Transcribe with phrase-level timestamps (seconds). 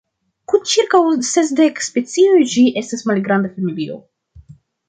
[0.51, 1.01] Kun ĉirkaŭ
[1.31, 4.01] sesdek specioj ĝi estas malgranda familio.